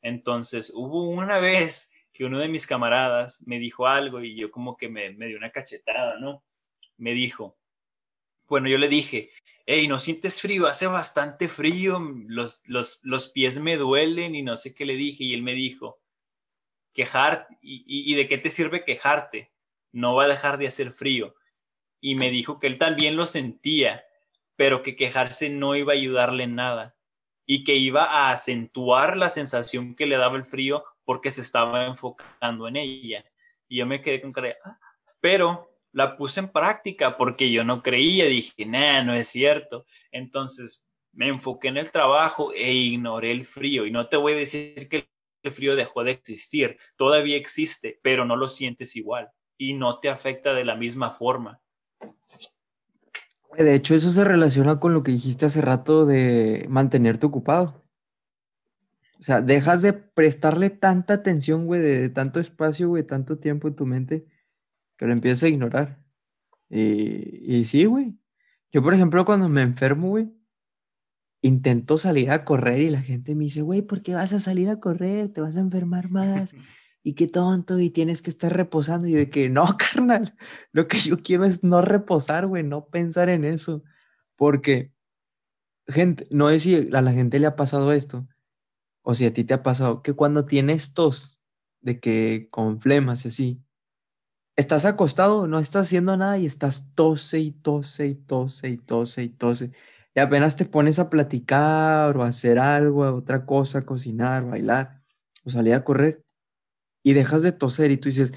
[0.00, 4.78] Entonces hubo una vez que uno de mis camaradas me dijo algo y yo como
[4.78, 6.42] que me, me dio una cachetada, ¿no?
[6.96, 7.58] Me dijo,
[8.48, 9.30] bueno, yo le dije,
[9.72, 10.66] hey, ¿no sientes frío?
[10.66, 15.24] Hace bastante frío, los, los, los pies me duelen y no sé qué le dije.
[15.24, 16.02] Y él me dijo,
[16.92, 19.50] quejar, y, de qué te sirve quejarte?
[19.90, 21.34] No va a dejar de hacer frío.
[22.00, 24.04] Y me dijo que él también lo sentía,
[24.56, 26.96] pero que quejarse no iba a ayudarle en nada
[27.46, 31.86] y que iba a acentuar la sensación que le daba el frío porque se estaba
[31.86, 33.24] enfocando en ella.
[33.68, 34.78] Y yo me quedé con cara, ah",
[35.20, 39.84] pero la puse en práctica porque yo no creía, dije, nada, no es cierto.
[40.10, 43.86] Entonces me enfoqué en el trabajo e ignoré el frío.
[43.86, 45.08] Y no te voy a decir que
[45.42, 49.28] el frío dejó de existir, todavía existe, pero no lo sientes igual
[49.58, 51.60] y no te afecta de la misma forma.
[53.56, 57.84] De hecho, eso se relaciona con lo que dijiste hace rato de mantenerte ocupado.
[59.18, 63.68] O sea, dejas de prestarle tanta atención, güey, de, de tanto espacio, güey, tanto tiempo
[63.68, 64.26] en tu mente,
[64.96, 66.02] que lo empiezas a ignorar.
[66.68, 68.16] Y, y sí, güey.
[68.72, 70.32] Yo, por ejemplo, cuando me enfermo, güey,
[71.42, 74.70] intento salir a correr y la gente me dice, güey, ¿por qué vas a salir
[74.70, 75.28] a correr?
[75.28, 76.54] Te vas a enfermar más.
[77.02, 79.08] y qué tonto, y tienes que estar reposando.
[79.08, 80.36] Y yo que, no, carnal,
[80.72, 83.82] lo que yo quiero es no reposar, güey, no pensar en eso.
[84.36, 84.92] Porque,
[85.86, 88.28] gente, no es si a la gente le ha pasado esto,
[89.02, 91.40] o si a ti te ha pasado, que cuando tienes tos,
[91.80, 93.62] de que con flemas y así,
[94.56, 99.22] estás acostado, no estás haciendo nada y estás tose y tose y tose y tose
[99.22, 99.72] y tose.
[100.14, 105.02] Y apenas te pones a platicar o a hacer algo, otra cosa, cocinar, bailar
[105.44, 106.22] o salir a correr
[107.02, 108.32] y dejas de toser y tú dices,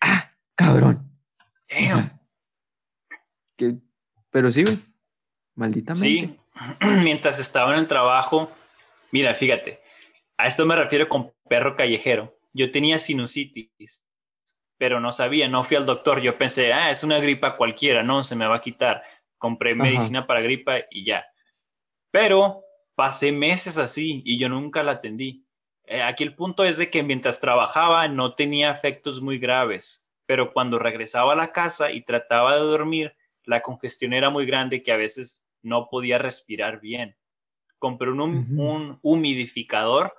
[0.00, 1.10] ah, cabrón.
[3.56, 3.76] que,
[4.30, 4.78] pero sí, güey,
[5.54, 6.08] malditamente.
[6.08, 6.38] Sí,
[7.02, 8.50] mientras estaba en el trabajo,
[9.12, 9.80] mira, fíjate,
[10.38, 12.36] a esto me refiero con perro callejero.
[12.52, 14.06] Yo tenía sinusitis,
[14.80, 16.22] pero no sabía, no fui al doctor.
[16.22, 19.02] Yo pensé, ah, es una gripa cualquiera, no, se me va a quitar.
[19.36, 21.26] Compré medicina para gripa y ya.
[22.10, 22.62] Pero
[22.94, 25.44] pasé meses así y yo nunca la atendí.
[25.84, 30.50] Eh, aquí el punto es de que mientras trabajaba no tenía efectos muy graves, pero
[30.54, 33.14] cuando regresaba a la casa y trataba de dormir,
[33.44, 37.18] la congestión era muy grande que a veces no podía respirar bien.
[37.78, 40.14] Compré un, humidificador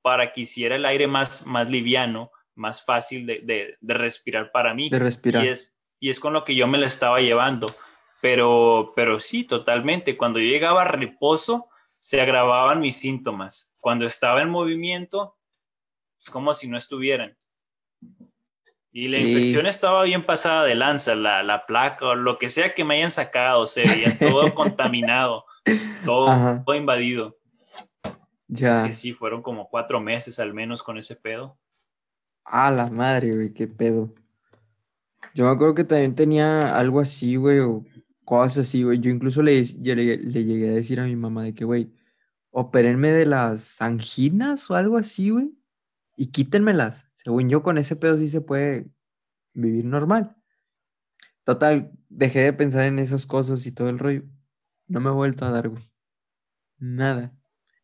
[0.00, 4.90] para que hiciera el aire más, más liviano, más fácil de, respirar para mí.
[4.90, 5.44] De respirar.
[5.44, 7.74] Y es, y es con lo que yo me la estaba llevando.
[8.20, 10.16] Pero, pero sí, totalmente.
[10.16, 13.72] Cuando yo llegaba a reposo, se agravaban mis síntomas.
[13.80, 15.36] Cuando estaba en movimiento,
[16.20, 17.36] es como si no estuvieran.
[18.96, 22.74] Y la infección estaba bien pasada de lanza, la, la, placa o lo que sea
[22.74, 25.46] que me hayan sacado, se veía todo contaminado,
[26.04, 27.36] todo, invadido.
[28.46, 28.76] Ya.
[28.76, 31.58] Es que sí, fueron como cuatro meses al menos con ese pedo.
[32.44, 34.14] Ah, la madre, güey, qué pedo.
[35.34, 37.84] Yo me acuerdo que también tenía algo así, güey, o
[38.24, 39.00] cosas así, güey.
[39.00, 41.92] Yo incluso le, le, llegué a decir a mi mamá de que, güey,
[42.50, 45.52] opérenme de las anginas o algo así, güey,
[46.16, 47.08] y quítenmelas.
[47.14, 48.86] Según yo, con ese pedo sí se puede
[49.54, 50.36] vivir normal.
[51.44, 54.22] Total, dejé de pensar en esas cosas y todo el rollo.
[54.86, 55.90] No me he vuelto a dar, güey.
[56.78, 57.32] Nada.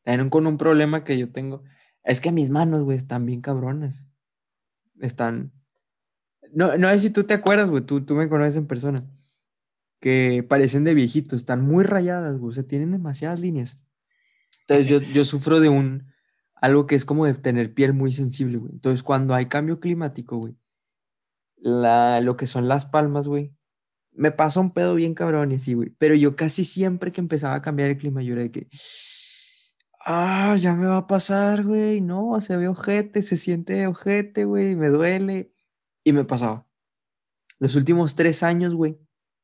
[0.03, 1.64] También con un problema que yo tengo.
[2.05, 4.10] Es que mis manos, güey, están bien cabronas.
[5.00, 5.52] Están.
[6.52, 7.82] No, no sé si tú te acuerdas, güey.
[7.84, 9.04] Tú, tú me conoces en persona
[10.00, 13.86] que parecen de viejitos, están muy rayadas, güey, o tienen demasiadas líneas.
[14.62, 16.06] Entonces yo, yo sufro de un,
[16.54, 18.72] algo que es como de tener piel muy sensible, güey.
[18.72, 20.56] Entonces cuando hay cambio climático, güey,
[21.56, 23.54] la, lo que son las palmas, güey,
[24.12, 25.90] me pasa un pedo bien cabrón y así, güey.
[25.98, 28.68] Pero yo casi siempre que empezaba a cambiar el clima, yo era de que,
[30.00, 34.76] ah, ya me va a pasar, güey, no, se ve ojete, se siente ojete, güey,
[34.76, 35.52] me duele.
[36.04, 36.66] Y me pasaba.
[37.58, 38.98] Los últimos tres años, güey,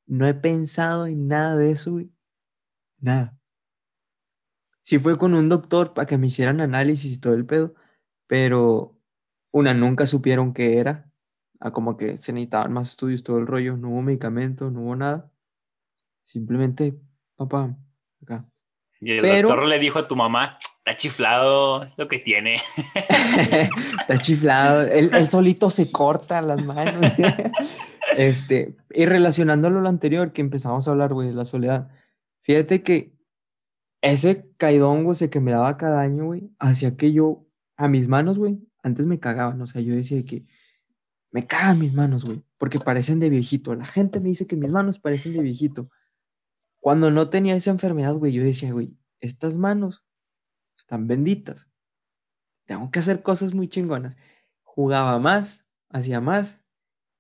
[0.07, 2.11] no he pensado en nada de eso, güey.
[2.99, 3.39] Nada.
[4.83, 7.75] Sí fue con un doctor para que me hicieran análisis y todo el pedo,
[8.27, 8.99] pero
[9.53, 11.11] una, nunca supieron qué era.
[11.61, 13.77] A como que se necesitaban más estudios, todo el rollo.
[13.77, 15.33] No hubo medicamento, no hubo nada.
[16.25, 17.01] Simplemente,
[17.37, 17.77] papá,
[18.23, 18.49] acá.
[19.01, 22.63] Y el doctor le dijo a tu mamá, está chiflado, es lo que tiene.
[24.01, 27.13] está chiflado, él, él, solito se corta las manos.
[28.17, 31.91] Este, y relacionándolo a lo anterior que empezamos a hablar, güey, de la soledad.
[32.43, 33.13] Fíjate que
[34.01, 37.45] ese caidón, güey, ese que me daba cada año, güey, hacía que yo,
[37.77, 40.47] a mis manos, güey, antes me cagaban, o sea, yo decía que
[41.33, 43.75] me cagan mis manos, güey, porque parecen de viejito.
[43.75, 45.89] La gente me dice que mis manos parecen de viejito.
[46.87, 50.05] Cuando no tenía esa enfermedad, güey, yo decía, güey, estas manos
[50.79, 51.69] están benditas.
[52.65, 54.17] Tengo que hacer cosas muy chingonas.
[54.63, 56.63] Jugaba más, hacía más,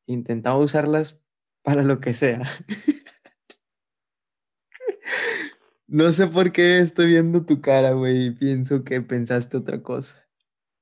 [0.06, 1.20] intentaba usarlas
[1.64, 2.42] para lo que sea.
[5.88, 10.28] no sé por qué estoy viendo tu cara, güey, y pienso que pensaste otra cosa.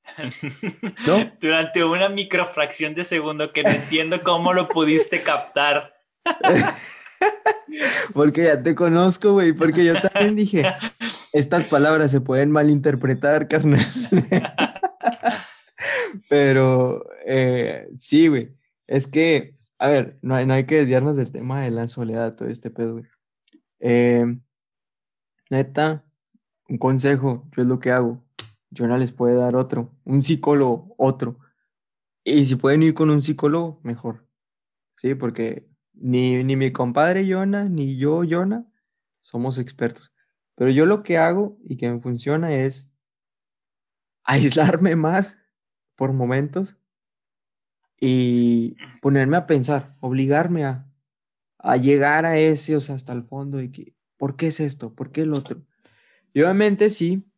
[1.07, 1.33] ¿No?
[1.41, 5.95] Durante una microfracción de segundo que no entiendo cómo lo pudiste captar.
[8.15, 10.65] porque ya te conozco, güey, porque yo también dije,
[11.33, 13.81] estas palabras se pueden malinterpretar, carnal.
[16.29, 18.57] Pero eh, sí, güey.
[18.87, 22.37] Es que, a ver, no hay, no hay que desviarnos del tema de la soledad,
[22.37, 23.05] todo este pedo, güey.
[23.81, 24.43] Em,
[25.51, 26.05] neta,
[26.69, 28.23] un consejo, yo es lo que hago.
[28.71, 29.93] Yo no les puedo dar otro.
[30.05, 31.39] Un psicólogo, otro.
[32.25, 34.27] Y si pueden ir con un psicólogo, mejor.
[34.97, 38.67] Sí, porque ni, ni mi compadre Jonah, ni yo, Jonah,
[39.21, 40.13] somos expertos.
[40.55, 42.93] Pero yo lo que hago y que me funciona es
[44.25, 45.37] aislarme más
[45.97, 46.77] por momentos
[48.01, 50.87] y ponerme a pensar, obligarme a,
[51.59, 54.95] a llegar a ese, o sea, hasta el fondo de que, ¿por qué es esto?
[54.95, 55.65] ¿Por qué el otro?
[56.33, 57.31] Y obviamente sí,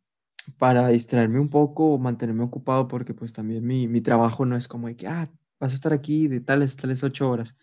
[0.58, 4.68] para distraerme un poco o mantenerme ocupado, porque pues también mi, mi trabajo no es
[4.68, 7.56] como de que, ah, vas a estar aquí de tales, tales ocho horas.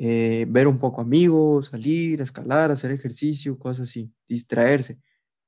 [0.00, 5.00] Eh, ver un poco amigos, salir, escalar, hacer ejercicio, cosas así, distraerse,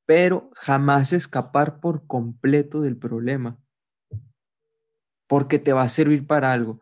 [0.06, 3.62] pero jamás escapar por completo del problema,
[5.28, 6.80] porque te va a servir para algo.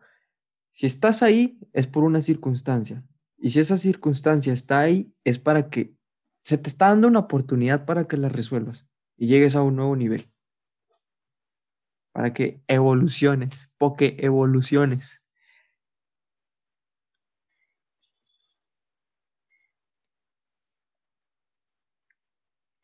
[0.71, 3.05] Si estás ahí, es por una circunstancia,
[3.37, 5.95] y si esa circunstancia está ahí, es para que
[6.43, 9.95] se te está dando una oportunidad para que la resuelvas y llegues a un nuevo
[9.95, 10.31] nivel.
[12.13, 15.18] Para que evoluciones, porque evoluciones.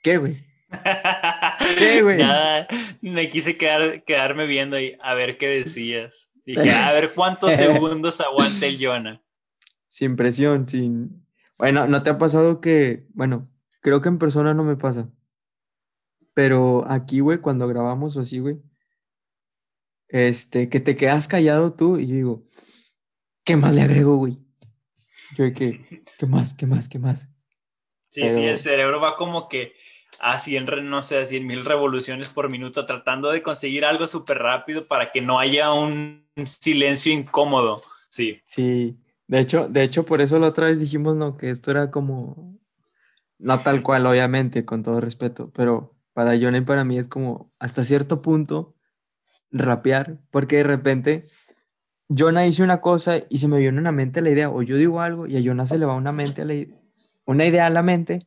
[0.06, 0.36] ¿Qué, güey?
[1.80, 2.18] ¿Qué, güey?
[2.18, 2.68] Nada,
[3.02, 6.30] me quise quedar, quedarme viendo ahí a ver qué decías.
[6.46, 9.24] Dije, a ver cuántos segundos aguanta el Jonah.
[9.88, 11.26] Sin presión, sin...
[11.58, 15.10] Bueno, ¿no te ha pasado que, bueno, creo que en persona no me pasa,
[16.36, 18.62] pero aquí, güey, cuando grabamos o así, güey,
[20.10, 22.44] este, que te quedas callado tú y yo digo,
[23.44, 24.38] ¿qué más le agrego, güey?
[25.36, 27.32] Yo, ¿qué, qué más, qué más, qué más?
[28.10, 29.74] Sí, sí, el cerebro va como que
[30.20, 34.40] a 100, no sé, a 100 mil revoluciones por minuto, tratando de conseguir algo súper
[34.40, 37.82] rápido para que no haya un silencio incómodo.
[38.10, 38.40] Sí.
[38.46, 38.98] Sí,
[39.28, 42.58] de hecho, de hecho, por eso la otra vez dijimos, no, que esto era como,
[43.40, 47.52] no tal cual, obviamente, con todo respeto, pero para Jonah y para mí es como,
[47.60, 48.76] hasta cierto punto,
[49.52, 51.28] rapear, porque de repente
[52.08, 55.02] Jonah hice una cosa y se me viene una mente la idea, o yo digo
[55.02, 56.54] algo y a Jonah se le va una, mente a la,
[57.26, 58.20] una idea a la mente,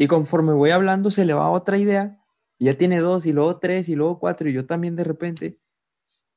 [0.00, 2.24] y conforme voy hablando se le va otra idea,
[2.60, 5.58] ya tiene dos, y luego tres, y luego cuatro, y yo también de repente.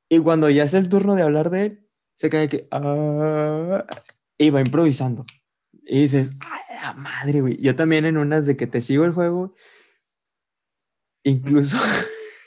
[0.08, 2.66] Y cuando ya es el turno de hablar de él, se cae que.
[2.72, 3.86] Ah",
[4.36, 5.24] y va improvisando.
[5.84, 7.56] Y dices, ¡ay, la madre, güey!
[7.62, 9.54] Yo también en unas de que te sigo el juego,
[11.22, 11.78] incluso.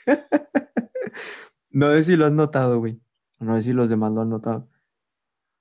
[1.70, 3.00] no sé si lo has notado, güey.
[3.40, 4.68] No sé si los demás lo han notado.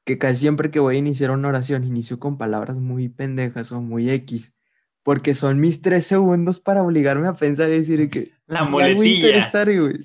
[0.04, 3.80] Que casi siempre que voy a iniciar una oración, inicio con palabras muy pendejas o
[3.80, 4.54] muy X
[5.06, 8.32] porque son mis tres segundos para obligarme a pensar y decir que...
[8.48, 9.46] La muletilla.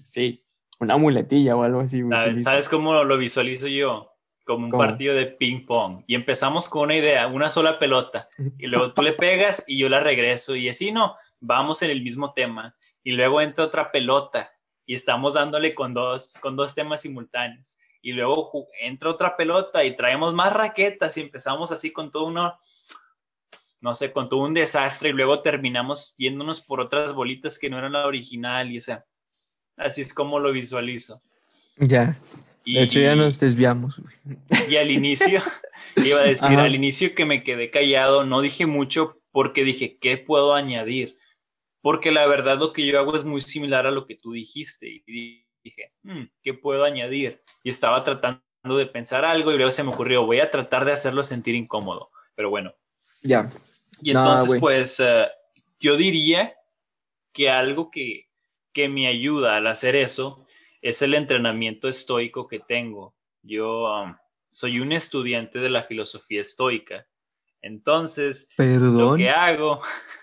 [0.02, 0.44] Sí,
[0.78, 2.02] una muletilla o algo así.
[2.40, 4.12] ¿Sabes cómo lo visualizo yo?
[4.44, 6.04] Como un partido de ping pong.
[6.06, 8.28] Y empezamos con una idea, una sola pelota.
[8.58, 10.54] Y luego tú le pegas y yo la regreso.
[10.54, 12.76] Y así no, vamos en el mismo tema.
[13.02, 14.52] Y luego entra otra pelota
[14.84, 17.78] y estamos dándole con dos, con dos temas simultáneos.
[18.02, 22.58] Y luego entra otra pelota y traemos más raquetas y empezamos así con todo uno
[23.80, 27.78] no sé, con todo un desastre y luego terminamos yéndonos por otras bolitas que no
[27.78, 29.04] eran la original y o sea,
[29.76, 31.22] así es como lo visualizo.
[31.76, 32.20] Ya.
[32.66, 34.00] de hecho ya nos desviamos.
[34.68, 35.40] Y al inicio,
[35.96, 40.18] iba a decir, al inicio que me quedé callado, no dije mucho porque dije, ¿qué
[40.18, 41.16] puedo añadir?
[41.80, 45.02] Porque la verdad lo que yo hago es muy similar a lo que tú dijiste.
[45.06, 47.42] Y dije, hmm, ¿qué puedo añadir?
[47.62, 50.92] Y estaba tratando de pensar algo y luego se me ocurrió, voy a tratar de
[50.92, 52.10] hacerlo sentir incómodo.
[52.34, 52.74] Pero bueno.
[53.22, 53.50] Ya.
[54.02, 55.26] Y entonces, pues, eh,
[55.78, 56.54] yo diría
[57.32, 58.28] que algo que,
[58.72, 60.46] que me ayuda al hacer eso
[60.82, 63.14] es el entrenamiento estoico que tengo.
[63.42, 64.14] Yo um,
[64.50, 67.06] soy un estudiante de la filosofía estoica.
[67.62, 69.80] Entonces, lo que hago,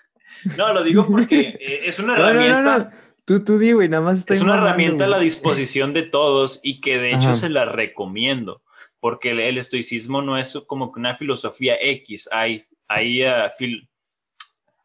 [0.58, 2.92] no, lo digo porque eh, es una herramienta.
[3.26, 6.82] tú, tú digo y nada más Es una herramienta a la disposición de todos y
[6.82, 8.64] que de hecho se la recomiendo,
[9.00, 13.52] porque el, el, estoicismo no es como que una filosofía X, hay hay, ah,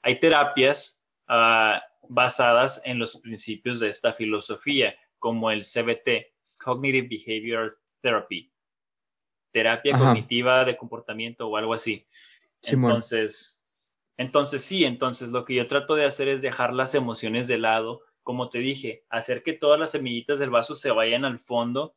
[0.02, 7.72] hay terapias ah, basadas en los principios de esta filosofía, como el CBT, Cognitive Behavioral
[8.00, 8.52] Therapy,
[9.52, 12.06] terapia cognitiva de comportamiento o algo así.
[12.62, 13.64] entonces,
[14.16, 18.02] entonces sí, entonces lo que yo trato de hacer es dejar las emociones de lado,
[18.22, 21.96] como te dije, hacer que todas las semillitas del vaso se vayan al fondo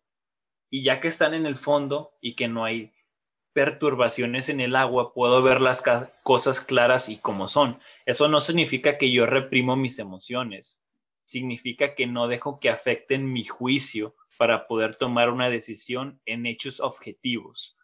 [0.70, 2.92] y ya que están en el fondo y que no hay
[3.56, 5.82] perturbaciones en el agua, puedo ver las
[6.24, 7.80] cosas claras y como son.
[8.06, 10.84] Eso no significa que yo reprimo mis emociones,
[11.24, 16.82] significa que no dejo que afecten mi juicio para poder tomar una decisión en hechos
[16.82, 17.78] objetivos.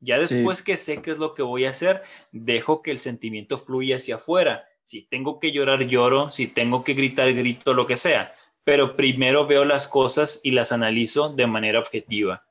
[0.00, 2.02] Ya después que sé qué es lo que voy a hacer,
[2.32, 4.66] dejo que el sentimiento fluya hacia afuera.
[4.82, 8.34] Si tengo que llorar, lloro, si tengo que gritar, grito, lo que sea.
[8.64, 12.44] Pero primero veo las cosas y las analizo de manera objetiva.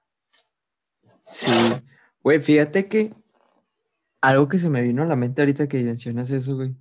[1.34, 1.52] Sí,
[2.24, 3.14] Güey, fíjate que
[4.22, 6.76] algo que se me vino a la mente ahorita que mencionas eso, güey.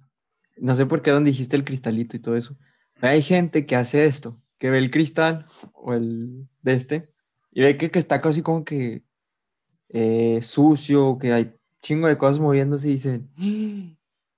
[0.57, 2.57] No sé por qué donde dijiste el cristalito y todo eso.
[3.01, 7.11] Hay gente que hace esto, que ve el cristal o el de este
[7.51, 9.03] y ve que, que está casi como que
[9.89, 13.31] eh, sucio, que hay chingo de cosas moviéndose y dicen,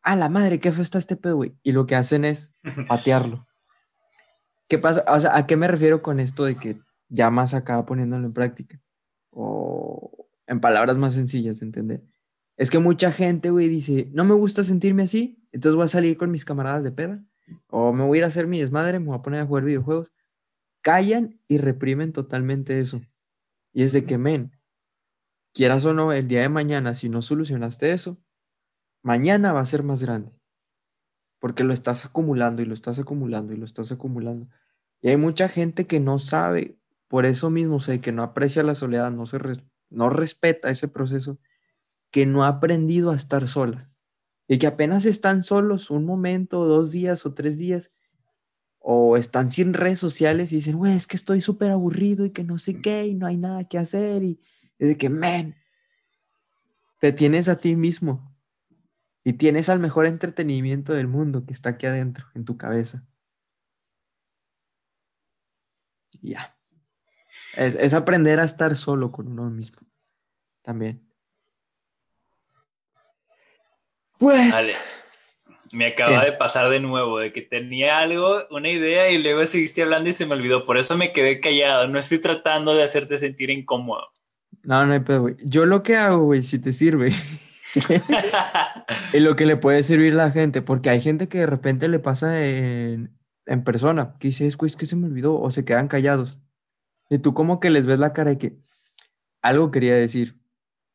[0.02, 1.54] ¡Ah, la madre, qué feo está este pedo, güey!
[1.62, 2.54] Y lo que hacen es
[2.88, 3.46] patearlo.
[4.68, 5.04] ¿Qué pasa?
[5.08, 8.32] O sea, ¿a qué me refiero con esto de que ya más acaba poniéndolo en
[8.32, 8.80] práctica?
[9.30, 12.04] O en palabras más sencillas de entender.
[12.56, 16.16] Es que mucha gente, güey, dice, no me gusta sentirme así, entonces voy a salir
[16.16, 17.24] con mis camaradas de peda.
[17.66, 19.64] O me voy a ir a hacer mi desmadre, me voy a poner a jugar
[19.64, 20.12] videojuegos.
[20.82, 23.02] Callan y reprimen totalmente eso.
[23.72, 24.52] Y es de que, men,
[25.52, 28.18] quieras o no, el día de mañana, si no solucionaste eso,
[29.02, 30.32] mañana va a ser más grande.
[31.38, 34.48] Porque lo estás acumulando y lo estás acumulando y lo estás acumulando.
[35.00, 36.78] Y hay mucha gente que no sabe,
[37.08, 39.38] por eso mismo, sé que no aprecia la soledad, no, se
[39.92, 41.38] no respeta ese proceso,
[42.10, 43.90] que no ha aprendido a estar sola.
[44.48, 47.92] Y que apenas están solos un momento, dos días o tres días,
[48.78, 52.42] o están sin redes sociales y dicen, güey, es que estoy súper aburrido y que
[52.42, 54.24] no sé qué y no hay nada que hacer.
[54.24, 54.40] Y
[54.78, 55.54] es de que, man,
[57.00, 58.36] te tienes a ti mismo
[59.24, 63.06] y tienes al mejor entretenimiento del mundo que está aquí adentro, en tu cabeza.
[66.20, 66.56] Ya.
[67.56, 69.78] Es, aprender a estar solo con uno mismo.
[70.62, 71.06] También.
[74.18, 74.76] Pues.
[75.72, 79.82] Me acaba de pasar de nuevo, de que tenía algo, una idea, y luego seguiste
[79.82, 80.66] hablando y se me olvidó.
[80.66, 81.88] Por eso me quedé callado.
[81.88, 84.08] No estoy tratando de hacerte sentir incómodo.
[84.64, 85.36] No, no hay pedo, güey.
[85.42, 87.12] Yo lo que hago, güey, si te sirve,
[89.12, 91.88] y lo que le puede servir a la gente, porque hay gente que de repente
[91.88, 95.88] le pasa en, en persona, que dice, es que se me olvidó, o se quedan
[95.88, 96.40] callados.
[97.12, 98.56] Y tú como que les ves la cara de que
[99.42, 100.38] algo quería decir,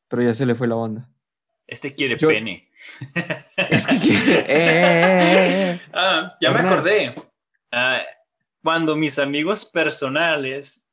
[0.08, 1.12] pero ya se le fue la onda.
[1.68, 2.72] Este quiere pene.
[3.70, 4.40] Es que quiere...
[4.40, 7.14] Eh, eh, eh, ah, ya me acordé.
[7.72, 8.02] Ah,
[8.64, 10.84] cuando mis amigos personales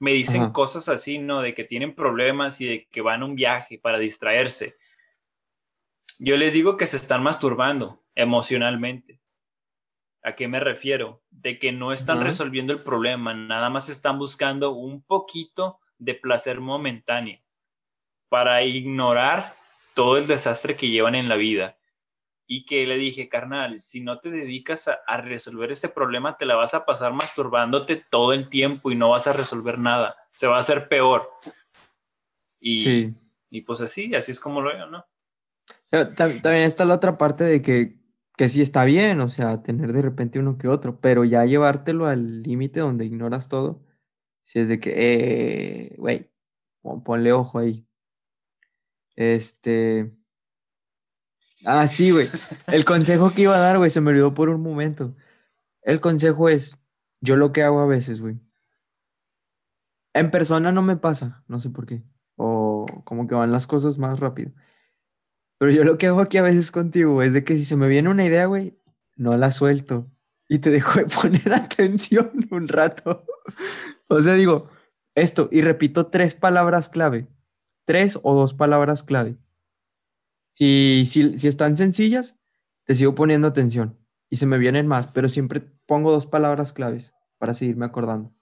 [0.00, 1.40] me dicen cosas así, ¿no?
[1.40, 4.74] De que tienen problemas y de que van a un viaje para distraerse.
[6.18, 9.20] Yo les digo que se están masturbando emocionalmente.
[10.24, 11.22] ¿A qué me refiero?
[11.40, 16.60] De que no están resolviendo el problema, nada más están buscando un poquito de placer
[16.60, 17.38] momentáneo
[18.28, 19.54] para ignorar
[19.94, 21.76] todo el desastre que llevan en la vida.
[22.50, 26.54] Y que le dije, carnal, si no te dedicas a, resolver este problema, te la
[26.54, 30.16] vas a pasar masturbándote todo el tiempo y no vas a resolver nada.
[30.32, 31.30] Se va a hacer peor.
[32.58, 33.12] Y,
[33.50, 35.04] y pues así, así es como lo veo, ¿no?
[35.90, 37.97] También está la otra parte de que,
[38.38, 42.06] que sí está bien, o sea, tener de repente uno que otro, pero ya llevártelo
[42.06, 43.84] al límite donde ignoras todo,
[44.44, 46.30] si es de que, eh, güey,
[47.04, 47.86] ponle ojo ahí.
[49.16, 50.12] Este.
[51.64, 52.28] Ah, sí, güey.
[52.68, 55.16] El consejo que iba a dar, güey, se me olvidó por un momento.
[55.82, 56.78] El consejo es,
[57.20, 58.38] yo lo que hago a veces, güey.
[60.14, 62.04] En persona no me pasa, no sé por qué.
[62.36, 64.52] O como que van las cosas más rápido.
[65.58, 67.88] Pero yo lo que hago aquí a veces contigo es de que si se me
[67.88, 68.78] viene una idea, güey,
[69.16, 70.10] no la suelto.
[70.48, 73.24] Y te dejo de poner atención un rato.
[74.08, 74.70] o sea, digo,
[75.14, 77.28] esto, y repito tres palabras clave
[77.88, 79.38] tres o dos palabras clave.
[80.50, 82.38] Si, si, si están sencillas,
[82.84, 83.98] te sigo poniendo atención
[84.28, 88.34] y se me vienen más, pero siempre pongo dos palabras claves para seguirme acordando.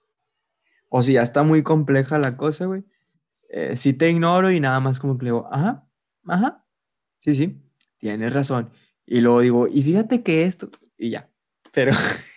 [0.89, 2.87] O si ya está muy compleja la cosa, güey,
[3.49, 5.89] eh, si te ignoro y nada más como que le digo, ajá,
[6.27, 6.66] ajá,
[7.19, 7.57] sí, sí,
[7.99, 8.71] tienes razón.
[9.07, 11.29] Y luego digo, y fíjate que esto, y ya,
[11.73, 11.93] pero...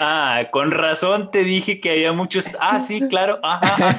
[0.00, 2.50] Ah, con razón te dije que había muchos.
[2.60, 3.40] Ah, sí, claro.
[3.42, 3.98] Ajá.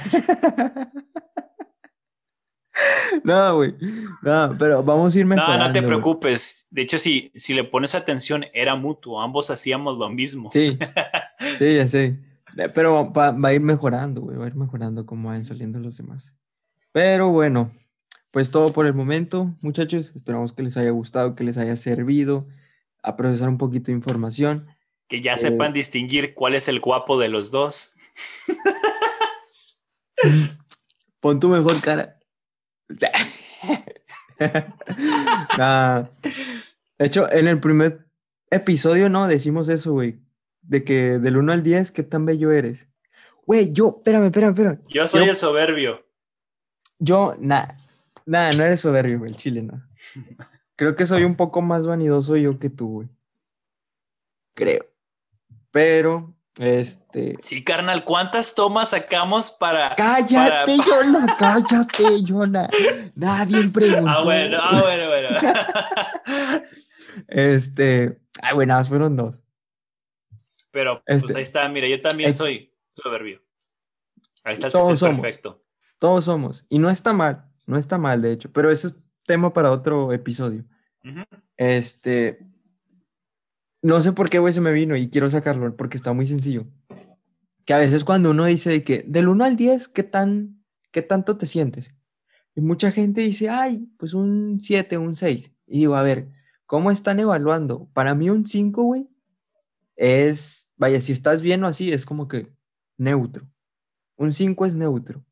[3.24, 3.76] no, güey.
[4.22, 5.58] No, pero vamos a ir mejorando.
[5.58, 6.68] No, no te preocupes.
[6.70, 9.22] De hecho, si, si le pones atención, era mutuo.
[9.22, 10.50] Ambos hacíamos lo mismo.
[10.52, 10.78] Sí,
[11.58, 12.20] sí, ya sé.
[12.74, 14.38] Pero va, a ir mejorando, güey.
[14.38, 16.36] Va a ir mejorando como van saliendo los demás.
[16.92, 17.72] Pero bueno,
[18.32, 20.14] pues todo por el momento, muchachos.
[20.16, 22.48] Esperamos que les haya gustado, que les haya servido
[23.02, 24.68] a procesar un poquito de información.
[25.08, 27.96] Que ya sepan eh, distinguir cuál es el guapo de los dos.
[31.20, 32.20] Pon tu mejor cara.
[36.98, 38.06] De hecho, en el primer
[38.52, 39.28] episodio, ¿no?
[39.28, 40.20] Decimos eso, güey.
[40.62, 42.88] De que del 1 al 10, ¿qué tan bello eres?
[43.46, 44.80] Güey, yo, espérame, espérame, espérame.
[44.88, 46.06] Yo soy el soberbio.
[47.00, 47.78] Yo, nada,
[48.30, 49.84] nada, no eres soberbio, güey, el chile, no.
[50.76, 53.10] Creo que soy un poco más vanidoso yo que tú, güey.
[54.54, 54.86] Creo.
[55.72, 57.38] Pero este.
[57.40, 59.96] Sí, carnal, ¿cuántas tomas sacamos para.
[59.96, 62.70] Cállate, Yona, cállate, Yona.
[63.16, 64.10] Nadie preguntó.
[64.10, 66.64] Ah, bueno, ah, bueno, bueno.
[67.28, 68.20] este.
[68.42, 69.44] Ay, bueno, fueron dos.
[70.72, 73.42] Pero, pues este, ahí está, mira, yo también soy soberbio.
[74.44, 75.64] Ahí está el todos somos, perfecto.
[75.98, 76.66] Todos somos.
[76.70, 80.12] Y no está mal, no está mal, de hecho, pero eso es tema para otro
[80.12, 80.66] episodio.
[81.56, 82.40] Este.
[83.84, 86.66] no sé por qué, güey, se me vino y quiero sacarlo porque está muy sencillo.
[87.66, 91.04] Que a veces cuando uno dice de que del 1 al 10, ¿qué, tan, ¿qué
[91.04, 91.94] tanto te sientes?
[92.56, 95.54] Y mucha gente dice, ay, pues un 7, un 6.
[95.68, 96.32] Y digo, a ver,
[96.66, 97.88] ¿cómo están evaluando?
[97.94, 99.08] Para mí un 5, güey,
[99.96, 102.52] es, vaya, si estás bien o así, es como que
[102.98, 103.48] neutro.
[104.16, 105.24] Un 5 es neutro.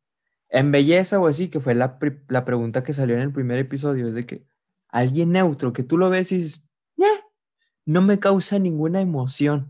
[0.50, 4.08] En belleza o así, que fue la, la, pregunta que salió en el primer episodio,
[4.08, 4.46] es de que
[4.88, 6.64] alguien neutro, que tú lo ves y dices,
[7.86, 9.70] no me causa ninguna emoción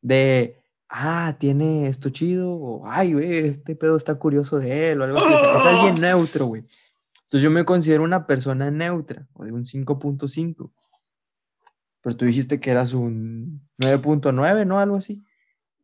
[0.00, 5.04] de, ah, tiene esto chido, o ay, güey, este pedo está curioso de él, o
[5.04, 5.32] algo así.
[5.32, 6.64] es alguien neutro, güey.
[7.24, 10.70] Entonces yo me considero una persona neutra, o de un 5.5.
[12.02, 14.78] Pero tú dijiste que eras un 9.9, ¿no?
[14.78, 15.22] Algo así.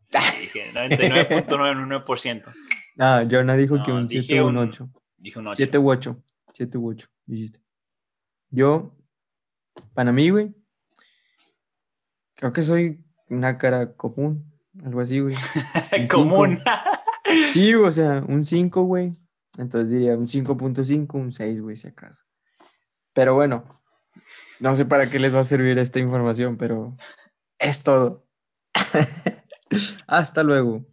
[0.01, 2.53] Sí, dije 99.99%.
[2.99, 4.91] Ah, Jonah dijo que un 7 u un 8.
[5.19, 5.57] Dije un 8.
[5.57, 6.23] 7 u 8.
[6.55, 7.61] 7 u 8, dijiste.
[8.51, 8.97] Yo,
[9.93, 10.55] para mí, güey,
[12.35, 14.51] creo que soy una cara común,
[14.83, 15.35] algo así, güey.
[16.11, 16.59] común.
[17.53, 19.15] sí, o sea, un 5, güey.
[19.59, 22.25] Entonces diría un 5.5, un 6, güey, si acaso.
[23.13, 23.83] Pero bueno,
[24.61, 26.97] no sé para qué les va a servir esta información, pero
[27.59, 28.27] es todo.
[30.07, 30.87] Hasta luego.